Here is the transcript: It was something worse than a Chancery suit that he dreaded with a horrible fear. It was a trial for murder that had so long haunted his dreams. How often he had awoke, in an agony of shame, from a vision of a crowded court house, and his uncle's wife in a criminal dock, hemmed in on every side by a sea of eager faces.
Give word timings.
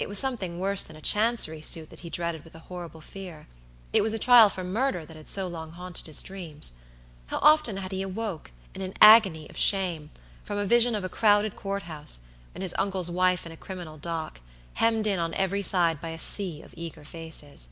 It 0.00 0.08
was 0.08 0.18
something 0.18 0.58
worse 0.58 0.82
than 0.82 0.96
a 0.96 1.00
Chancery 1.00 1.60
suit 1.60 1.90
that 1.90 2.00
he 2.00 2.10
dreaded 2.10 2.42
with 2.42 2.56
a 2.56 2.66
horrible 2.66 3.00
fear. 3.00 3.46
It 3.92 4.00
was 4.00 4.12
a 4.12 4.18
trial 4.18 4.48
for 4.48 4.64
murder 4.64 5.06
that 5.06 5.16
had 5.16 5.28
so 5.28 5.46
long 5.46 5.70
haunted 5.70 6.08
his 6.08 6.20
dreams. 6.20 6.72
How 7.28 7.38
often 7.42 7.76
he 7.76 7.82
had 8.00 8.04
awoke, 8.04 8.50
in 8.74 8.82
an 8.82 8.94
agony 9.00 9.48
of 9.48 9.56
shame, 9.56 10.10
from 10.44 10.58
a 10.58 10.66
vision 10.66 10.96
of 10.96 11.04
a 11.04 11.08
crowded 11.08 11.54
court 11.54 11.84
house, 11.84 12.22
and 12.56 12.62
his 12.64 12.74
uncle's 12.76 13.08
wife 13.08 13.46
in 13.46 13.52
a 13.52 13.56
criminal 13.56 13.98
dock, 13.98 14.40
hemmed 14.74 15.06
in 15.06 15.20
on 15.20 15.32
every 15.34 15.62
side 15.62 16.00
by 16.00 16.08
a 16.08 16.18
sea 16.18 16.60
of 16.60 16.74
eager 16.76 17.04
faces. 17.04 17.68